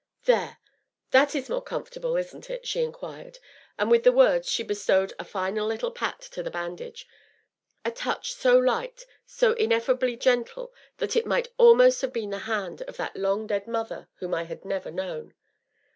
"There 0.23 0.57
that 1.11 1.35
is 1.35 1.47
more 1.47 1.61
comfortable, 1.61 2.17
isn't 2.17 2.49
it?" 2.49 2.67
she 2.67 2.81
inquired, 2.81 3.37
and 3.77 3.91
with 3.91 4.01
the 4.03 4.11
words 4.11 4.49
she 4.49 4.63
bestowed 4.63 5.13
a 5.19 5.23
final 5.23 5.67
little 5.67 5.91
pat 5.91 6.21
to 6.31 6.41
the 6.41 6.49
bandage, 6.49 7.07
a 7.85 7.91
touch 7.91 8.33
so 8.33 8.57
light 8.57 9.05
so 9.27 9.53
ineffably 9.53 10.17
gentle 10.17 10.73
that 10.97 11.15
it 11.15 11.27
might 11.27 11.49
almost 11.59 12.01
have 12.01 12.13
been 12.13 12.31
the 12.31 12.39
hand 12.49 12.81
of 12.87 12.97
that 12.97 13.15
long 13.15 13.45
dead 13.45 13.67
mother 13.67 14.07
whom 14.15 14.33
I 14.33 14.45
had 14.45 14.65
never 14.65 14.89
known. 14.89 15.35